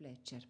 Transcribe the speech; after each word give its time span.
Fletcher. 0.00 0.40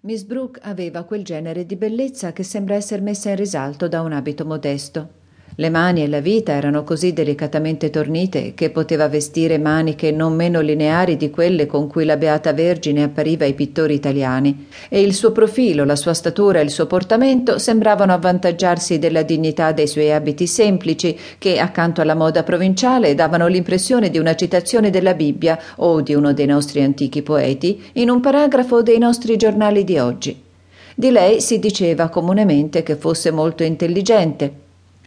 Miss 0.00 0.24
Brooke 0.24 0.58
aveva 0.60 1.04
quel 1.04 1.22
genere 1.22 1.64
di 1.64 1.76
bellezza 1.76 2.32
che 2.32 2.42
sembra 2.42 2.74
essere 2.74 3.00
messa 3.00 3.30
in 3.30 3.36
risalto 3.36 3.86
da 3.86 4.00
un 4.00 4.10
abito 4.10 4.44
modesto. 4.44 5.20
Le 5.56 5.68
mani 5.68 6.02
e 6.02 6.08
la 6.08 6.20
vita 6.20 6.52
erano 6.52 6.82
così 6.82 7.12
delicatamente 7.12 7.90
tornite 7.90 8.54
che 8.54 8.70
poteva 8.70 9.08
vestire 9.08 9.58
maniche 9.58 10.10
non 10.10 10.34
meno 10.34 10.60
lineari 10.60 11.18
di 11.18 11.28
quelle 11.28 11.66
con 11.66 11.88
cui 11.88 12.06
la 12.06 12.16
Beata 12.16 12.54
Vergine 12.54 13.02
appariva 13.02 13.44
ai 13.44 13.52
pittori 13.52 13.92
italiani, 13.92 14.68
e 14.88 15.02
il 15.02 15.12
suo 15.12 15.30
profilo, 15.30 15.84
la 15.84 15.94
sua 15.94 16.14
statura 16.14 16.60
e 16.60 16.62
il 16.62 16.70
suo 16.70 16.86
portamento 16.86 17.58
sembravano 17.58 18.14
avvantaggiarsi 18.14 18.98
della 18.98 19.22
dignità 19.22 19.72
dei 19.72 19.86
suoi 19.86 20.10
abiti 20.10 20.46
semplici, 20.46 21.18
che, 21.36 21.58
accanto 21.58 22.00
alla 22.00 22.14
moda 22.14 22.42
provinciale, 22.44 23.14
davano 23.14 23.46
l'impressione 23.46 24.08
di 24.08 24.18
una 24.18 24.34
citazione 24.34 24.88
della 24.88 25.12
Bibbia 25.12 25.58
o 25.76 26.00
di 26.00 26.14
uno 26.14 26.32
dei 26.32 26.46
nostri 26.46 26.82
antichi 26.82 27.20
poeti 27.20 27.78
in 27.94 28.08
un 28.08 28.20
paragrafo 28.20 28.80
dei 28.80 28.96
nostri 28.96 29.36
giornali 29.36 29.84
di 29.84 29.98
oggi. 29.98 30.42
Di 30.94 31.10
lei 31.10 31.42
si 31.42 31.58
diceva 31.58 32.08
comunemente 32.08 32.82
che 32.82 32.96
fosse 32.96 33.30
molto 33.30 33.62
intelligente, 33.62 34.61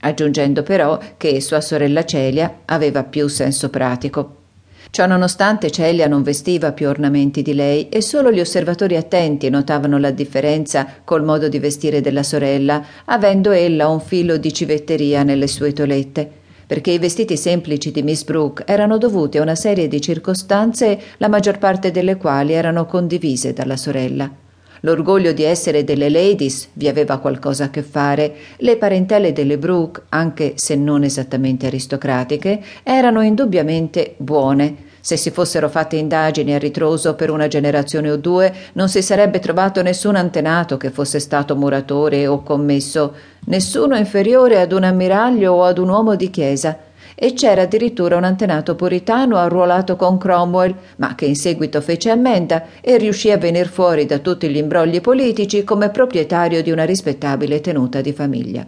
aggiungendo 0.06 0.64
però 0.64 0.98
che 1.18 1.42
sua 1.42 1.62
sorella 1.62 2.06
Celia 2.06 2.62
aveva 2.66 3.04
più 3.04 3.28
senso 3.28 3.70
pratico. 3.70 4.44
Ciononostante 4.92 5.72
Celia 5.72 6.08
non 6.08 6.24
vestiva 6.24 6.72
più 6.72 6.88
ornamenti 6.88 7.42
di 7.42 7.54
lei 7.54 7.90
e 7.90 8.02
solo 8.02 8.32
gli 8.32 8.40
osservatori 8.40 8.96
attenti 8.96 9.50
notavano 9.50 9.98
la 9.98 10.12
differenza 10.12 10.88
col 11.04 11.24
modo 11.24 11.50
di 11.50 11.60
vestire 11.60 12.00
della 12.00 12.24
sorella, 12.24 12.82
avendo 13.06 13.52
ella 13.52 13.90
un 13.90 14.00
filo 14.00 14.38
di 14.38 14.54
civetteria 14.54 15.24
nelle 15.24 15.48
sue 15.48 15.74
toelette, 15.74 16.30
perché 16.66 16.92
i 16.92 17.00
vestiti 17.00 17.36
semplici 17.36 17.92
di 17.92 18.04
Miss 18.04 18.24
Brooke 18.24 18.64
erano 18.66 18.98
dovuti 18.98 19.38
a 19.38 19.42
una 19.42 19.56
serie 19.56 19.88
di 19.88 20.00
circostanze 20.00 20.98
la 21.18 21.28
maggior 21.28 21.58
parte 21.58 21.92
delle 21.92 22.16
quali 22.16 22.54
erano 22.54 22.86
condivise 22.86 23.52
dalla 23.54 23.76
sorella. 23.76 24.44
L'orgoglio 24.82 25.32
di 25.32 25.44
essere 25.44 25.84
delle 25.84 26.10
ladies 26.10 26.70
vi 26.74 26.88
aveva 26.88 27.18
qualcosa 27.18 27.66
a 27.66 27.70
che 27.70 27.82
fare. 27.82 28.36
Le 28.58 28.78
parentele 28.78 29.34
delle 29.34 29.58
Brooke, 29.58 30.04
anche 30.10 30.54
se 30.56 30.76
non 30.76 31.04
esattamente 31.04 31.68
aristocratiche, 31.68 32.62
erano 32.84 33.22
indubbiamente 33.22 34.16
buone. 34.18 34.94
Se 35.00 35.18
si 35.18 35.30
fossero 35.30 35.70
fatte 35.70 35.98
indagini 35.98 36.56
a 36.56 36.58
ritroso 36.58 37.14
per 37.14 37.30
una 37.30 37.48
generazione 37.48 38.10
o 38.10 38.18
due, 38.18 38.52
non 38.74 38.90
si 38.90 39.04
sarebbe 39.04 39.40
trovato 39.40 39.84
nessun 39.84 40.16
antenato 40.16 40.78
che 40.78 40.90
fosse 40.90 41.20
stato 41.20 41.56
muratore 41.56 42.26
o 42.26 42.42
commesso, 42.42 43.14
nessuno 43.46 43.96
inferiore 43.96 44.60
ad 44.60 44.72
un 44.72 44.84
ammiraglio 44.84 45.54
o 45.54 45.64
ad 45.64 45.78
un 45.78 45.90
uomo 45.90 46.16
di 46.16 46.32
chiesa 46.32 46.76
e 47.16 47.34
c'era 47.34 47.64
addirittura 47.64 48.18
un 48.18 48.26
antenato 48.26 48.76
puritano 48.76 49.38
arruolato 49.38 49.96
con 49.96 50.18
Cromwell, 50.18 50.76
ma 50.98 51.16
che 51.16 51.26
in 51.26 51.36
seguito 51.36 51.82
fece 51.82 52.10
ammenda 52.10 52.66
e 52.82 52.98
riuscì 52.98 53.32
a 53.32 53.38
venir 53.38 53.68
fuori 53.68 54.06
da 54.06 54.20
tutti 54.20 54.50
gli 54.50 54.58
imbrogli 54.58 55.02
politici 55.02 55.64
come 55.64 55.90
proprietario 55.90 56.62
di 56.62 56.72
una 56.72 56.84
rispettabile 56.84 57.62
tenuta 57.62 58.02
di 58.02 58.12
famiglia. 58.12 58.68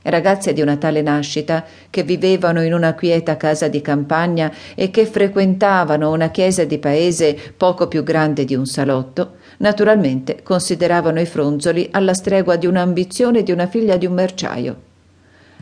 Ragazze 0.00 0.52
di 0.52 0.62
una 0.62 0.76
tale 0.76 1.02
nascita, 1.02 1.64
che 1.90 2.02
vivevano 2.02 2.62
in 2.62 2.72
una 2.72 2.94
quieta 2.94 3.36
casa 3.36 3.68
di 3.68 3.82
campagna 3.82 4.50
e 4.74 4.90
che 4.90 5.04
frequentavano 5.04 6.10
una 6.10 6.30
chiesa 6.30 6.64
di 6.64 6.78
paese 6.78 7.36
poco 7.56 7.88
più 7.88 8.02
grande 8.02 8.44
di 8.44 8.54
un 8.54 8.64
salotto, 8.64 9.36
naturalmente 9.58 10.40
consideravano 10.42 11.20
i 11.20 11.26
fronzoli 11.26 11.88
alla 11.90 12.14
stregua 12.14 12.56
di 12.56 12.66
un'ambizione 12.66 13.42
di 13.42 13.52
una 13.52 13.66
figlia 13.66 13.96
di 13.96 14.06
un 14.06 14.14
merciaio. 14.14 14.87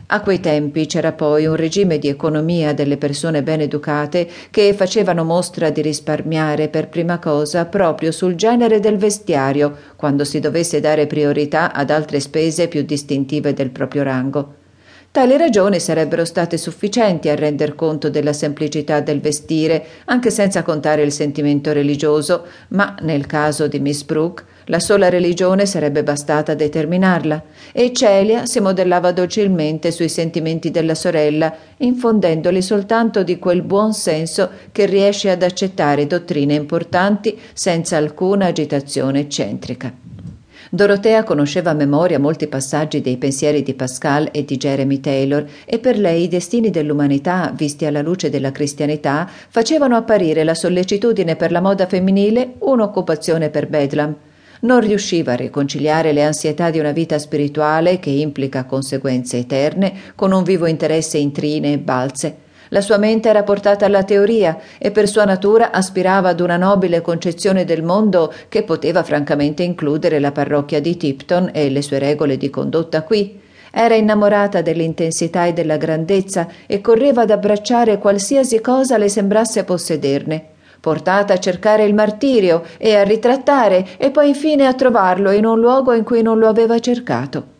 A 0.09 0.21
quei 0.21 0.39
tempi 0.39 0.85
c'era 0.85 1.11
poi 1.11 1.47
un 1.47 1.57
regime 1.57 1.99
di 1.99 2.07
economia 2.07 2.73
delle 2.73 2.95
persone 2.95 3.43
ben 3.43 3.59
educate 3.59 4.25
che 4.49 4.73
facevano 4.73 5.25
mostra 5.25 5.69
di 5.69 5.81
risparmiare 5.81 6.69
per 6.69 6.87
prima 6.87 7.19
cosa 7.19 7.65
proprio 7.65 8.13
sul 8.13 8.35
genere 8.35 8.79
del 8.79 8.95
vestiario, 8.95 9.75
quando 9.97 10.23
si 10.23 10.39
dovesse 10.39 10.79
dare 10.79 11.07
priorità 11.07 11.73
ad 11.73 11.89
altre 11.89 12.21
spese 12.21 12.69
più 12.69 12.83
distintive 12.83 13.51
del 13.51 13.69
proprio 13.69 14.03
rango. 14.03 14.56
Tali 15.17 15.35
ragioni 15.35 15.79
sarebbero 15.79 16.25
state 16.25 16.57
sufficienti 16.57 17.27
a 17.27 17.33
render 17.33 17.73
conto 17.73 18.07
della 18.07 18.33
semplicità 18.33 18.99
del 18.99 19.19
vestire, 19.19 19.83
anche 20.05 20.29
senza 20.29 20.61
contare 20.61 21.01
il 21.01 21.11
sentimento 21.11 21.73
religioso, 21.73 22.45
ma 22.67 22.95
nel 23.01 23.25
caso 23.25 23.65
di 23.65 23.79
Miss 23.79 24.03
Brooke 24.03 24.43
la 24.65 24.79
sola 24.79 25.09
religione 25.09 25.65
sarebbe 25.65 26.03
bastata 26.03 26.51
a 26.51 26.55
determinarla, 26.55 27.41
e 27.71 27.93
Celia 27.93 28.45
si 28.45 28.59
modellava 28.59 29.11
docilmente 29.11 29.89
sui 29.89 30.07
sentimenti 30.07 30.69
della 30.69 30.93
sorella, 30.93 31.51
infondendoli 31.77 32.61
soltanto 32.61 33.23
di 33.23 33.39
quel 33.39 33.63
buon 33.63 33.93
senso 33.93 34.51
che 34.71 34.85
riesce 34.85 35.31
ad 35.31 35.41
accettare 35.41 36.05
dottrine 36.05 36.53
importanti 36.53 37.35
senza 37.53 37.97
alcuna 37.97 38.45
agitazione 38.45 39.21
eccentrica. 39.21 39.91
Dorotea 40.69 41.23
conosceva 41.23 41.69
a 41.69 41.73
memoria 41.73 42.19
molti 42.19 42.47
passaggi 42.47 42.99
dei 42.99 43.15
pensieri 43.15 43.63
di 43.63 43.73
Pascal 43.73 44.27
e 44.31 44.43
di 44.43 44.57
Jeremy 44.57 44.99
Taylor 44.99 45.47
e 45.65 45.79
per 45.79 45.97
lei 45.97 46.23
i 46.23 46.27
destini 46.27 46.69
dell'umanità, 46.69 47.53
visti 47.55 47.85
alla 47.85 48.01
luce 48.01 48.29
della 48.29 48.51
cristianità, 48.51 49.29
facevano 49.47 49.95
apparire 49.95 50.43
la 50.43 50.53
sollecitudine 50.53 51.37
per 51.37 51.51
la 51.51 51.61
moda 51.61 51.87
femminile 51.87 52.55
un'occupazione 52.59 53.49
per 53.49 53.67
Bedlam, 53.67 54.15
non 54.61 54.81
riusciva 54.81 55.33
a 55.33 55.35
riconciliare 55.35 56.11
le 56.11 56.23
ansietà 56.23 56.69
di 56.69 56.79
una 56.79 56.91
vita 56.91 57.17
spirituale 57.17 57.99
che 57.99 58.09
implica 58.09 58.65
conseguenze 58.65 59.37
eterne 59.37 59.93
con 60.15 60.33
un 60.33 60.43
vivo 60.43 60.65
interesse 60.65 61.17
in 61.17 61.31
trine 61.31 61.73
e 61.73 61.77
balze. 61.77 62.45
La 62.69 62.81
sua 62.81 62.97
mente 62.97 63.29
era 63.29 63.43
portata 63.43 63.85
alla 63.85 64.03
teoria 64.03 64.57
e 64.77 64.91
per 64.91 65.07
sua 65.07 65.25
natura 65.25 65.71
aspirava 65.71 66.29
ad 66.29 66.39
una 66.39 66.57
nobile 66.57 67.01
concezione 67.01 67.65
del 67.65 67.83
mondo 67.83 68.33
che 68.49 68.63
poteva 68.63 69.03
francamente 69.03 69.63
includere 69.63 70.19
la 70.19 70.31
parrocchia 70.31 70.81
di 70.81 70.97
Tipton 70.97 71.51
e 71.53 71.69
le 71.69 71.81
sue 71.81 71.99
regole 71.99 72.37
di 72.37 72.49
condotta 72.49 73.03
qui. 73.03 73.39
Era 73.71 73.95
innamorata 73.95 74.61
dell'intensità 74.61 75.45
e 75.45 75.53
della 75.53 75.77
grandezza 75.77 76.47
e 76.65 76.81
correva 76.81 77.21
ad 77.21 77.31
abbracciare 77.31 77.97
qualsiasi 77.97 78.59
cosa 78.61 78.97
le 78.97 79.09
sembrasse 79.09 79.63
possederne 79.63 80.55
portata 80.79 81.33
a 81.33 81.39
cercare 81.39 81.83
il 81.85 81.93
martirio 81.93 82.63
e 82.77 82.95
a 82.95 83.03
ritrattare 83.03 83.85
e 83.97 84.11
poi 84.11 84.29
infine 84.29 84.67
a 84.67 84.73
trovarlo 84.73 85.31
in 85.31 85.45
un 85.45 85.59
luogo 85.59 85.91
in 85.93 86.03
cui 86.03 86.21
non 86.21 86.37
lo 86.37 86.47
aveva 86.47 86.79
cercato. 86.79 87.56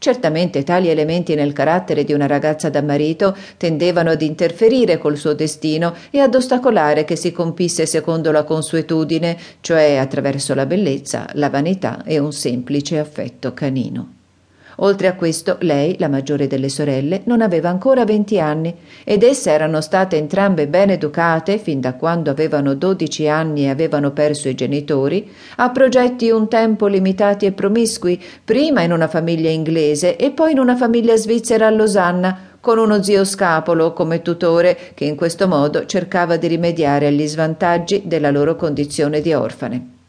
Certamente 0.00 0.64
tali 0.64 0.88
elementi 0.88 1.34
nel 1.34 1.52
carattere 1.52 2.04
di 2.04 2.14
una 2.14 2.26
ragazza 2.26 2.70
da 2.70 2.80
marito 2.80 3.36
tendevano 3.58 4.08
ad 4.08 4.22
interferire 4.22 4.96
col 4.96 5.18
suo 5.18 5.34
destino 5.34 5.94
e 6.08 6.20
ad 6.20 6.34
ostacolare 6.34 7.04
che 7.04 7.16
si 7.16 7.32
compisse 7.32 7.84
secondo 7.84 8.32
la 8.32 8.44
consuetudine, 8.44 9.36
cioè 9.60 9.96
attraverso 9.96 10.54
la 10.54 10.64
bellezza, 10.64 11.28
la 11.34 11.50
vanità 11.50 12.02
e 12.04 12.18
un 12.18 12.32
semplice 12.32 12.98
affetto 12.98 13.52
canino. 13.52 14.19
Oltre 14.82 15.08
a 15.08 15.14
questo, 15.14 15.56
lei, 15.60 15.96
la 15.98 16.08
maggiore 16.08 16.46
delle 16.46 16.70
sorelle, 16.70 17.20
non 17.24 17.42
aveva 17.42 17.68
ancora 17.68 18.04
venti 18.04 18.40
anni 18.40 18.74
ed 19.04 19.22
esse 19.22 19.50
erano 19.50 19.82
state 19.82 20.16
entrambe 20.16 20.68
ben 20.68 20.88
educate 20.90 21.58
fin 21.58 21.80
da 21.80 21.94
quando 21.94 22.30
avevano 22.30 22.74
dodici 22.74 23.28
anni 23.28 23.64
e 23.64 23.68
avevano 23.68 24.12
perso 24.12 24.48
i 24.48 24.54
genitori, 24.54 25.30
a 25.56 25.70
progetti 25.70 26.30
un 26.30 26.48
tempo 26.48 26.86
limitati 26.86 27.44
e 27.44 27.52
promiscui, 27.52 28.22
prima 28.42 28.80
in 28.80 28.92
una 28.92 29.08
famiglia 29.08 29.50
inglese 29.50 30.16
e 30.16 30.30
poi 30.30 30.52
in 30.52 30.58
una 30.58 30.76
famiglia 30.76 31.16
svizzera 31.16 31.66
a 31.66 31.70
Losanna, 31.70 32.48
con 32.60 32.78
uno 32.78 33.02
zio 33.02 33.24
scapolo 33.24 33.92
come 33.92 34.22
tutore 34.22 34.76
che 34.94 35.04
in 35.04 35.16
questo 35.16 35.46
modo 35.46 35.84
cercava 35.84 36.36
di 36.36 36.46
rimediare 36.46 37.06
agli 37.06 37.26
svantaggi 37.26 38.02
della 38.06 38.30
loro 38.30 38.56
condizione 38.56 39.20
di 39.20 39.32
orfane. 39.32 39.99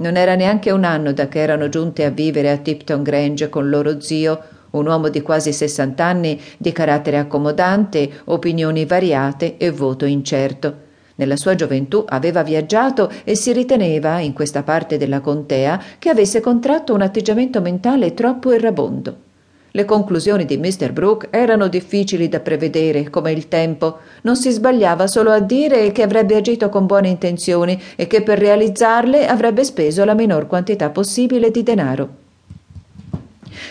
Non 0.00 0.16
era 0.16 0.36
neanche 0.36 0.70
un 0.70 0.84
anno 0.84 1.12
da 1.12 1.26
che 1.26 1.40
erano 1.40 1.68
giunte 1.68 2.04
a 2.04 2.10
vivere 2.10 2.52
a 2.52 2.56
Tipton 2.56 3.02
Grange 3.02 3.48
con 3.48 3.68
loro 3.68 4.00
zio, 4.00 4.40
un 4.70 4.86
uomo 4.86 5.08
di 5.08 5.22
quasi 5.22 5.52
sessant'anni, 5.52 6.40
di 6.56 6.70
carattere 6.70 7.18
accomodante, 7.18 8.08
opinioni 8.26 8.84
variate 8.84 9.56
e 9.56 9.72
voto 9.72 10.04
incerto. 10.04 10.86
Nella 11.16 11.36
sua 11.36 11.56
gioventù 11.56 12.04
aveva 12.06 12.44
viaggiato 12.44 13.10
e 13.24 13.34
si 13.34 13.52
riteneva, 13.52 14.20
in 14.20 14.34
questa 14.34 14.62
parte 14.62 14.98
della 14.98 15.18
contea, 15.18 15.82
che 15.98 16.10
avesse 16.10 16.40
contratto 16.40 16.94
un 16.94 17.02
atteggiamento 17.02 17.60
mentale 17.60 18.14
troppo 18.14 18.52
errabondo. 18.52 19.27
Le 19.70 19.84
conclusioni 19.84 20.46
di 20.46 20.56
Mr. 20.56 20.92
Brooke 20.92 21.28
erano 21.30 21.68
difficili 21.68 22.28
da 22.28 22.40
prevedere, 22.40 23.10
come 23.10 23.32
il 23.32 23.48
tempo. 23.48 23.98
Non 24.22 24.34
si 24.34 24.50
sbagliava 24.50 25.06
solo 25.06 25.30
a 25.30 25.40
dire 25.40 25.92
che 25.92 26.02
avrebbe 26.02 26.36
agito 26.36 26.70
con 26.70 26.86
buone 26.86 27.08
intenzioni 27.08 27.78
e 27.94 28.06
che 28.06 28.22
per 28.22 28.38
realizzarle 28.38 29.26
avrebbe 29.26 29.64
speso 29.64 30.04
la 30.04 30.14
minor 30.14 30.46
quantità 30.46 30.88
possibile 30.88 31.50
di 31.50 31.62
denaro. 31.62 32.08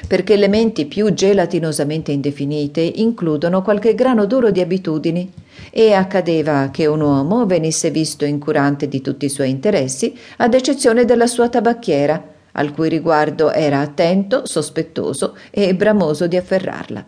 Perché 0.07 0.35
le 0.35 0.47
menti 0.47 0.85
più 0.85 1.11
gelatinosamente 1.13 2.11
indefinite 2.11 2.81
includono 2.81 3.63
qualche 3.63 3.95
grano 3.95 4.25
duro 4.25 4.51
di 4.51 4.61
abitudini 4.61 5.31
e 5.71 5.93
accadeva 5.93 6.69
che 6.71 6.85
un 6.85 7.01
uomo 7.01 7.45
venisse 7.47 7.89
visto 7.89 8.23
incurante 8.23 8.87
di 8.87 9.01
tutti 9.01 9.25
i 9.25 9.29
suoi 9.29 9.49
interessi, 9.49 10.15
ad 10.37 10.53
eccezione 10.53 11.05
della 11.05 11.27
sua 11.27 11.49
tabacchiera, 11.49 12.35
al 12.57 12.73
cui 12.73 12.89
riguardo 12.89 13.51
era 13.51 13.79
attento, 13.79 14.45
sospettoso 14.45 15.37
e 15.49 15.73
bramoso 15.75 16.27
di 16.27 16.37
afferrarla. 16.37 17.05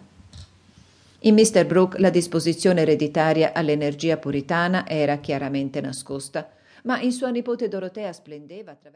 In 1.24 1.34
Mr. 1.34 1.66
Brooke 1.66 2.00
la 2.00 2.10
disposizione 2.10 2.82
ereditaria 2.82 3.52
all'energia 3.54 4.18
puritana 4.18 4.88
era 4.88 5.18
chiaramente 5.18 5.82
nascosta, 5.82 6.50
ma 6.84 7.02
in 7.02 7.12
sua 7.12 7.30
nipote 7.30 7.68
Dorotea 7.68 8.14
splendeva 8.14 8.72
attraverso 8.72 8.88